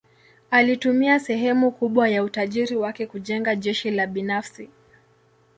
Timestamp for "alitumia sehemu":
0.51-1.71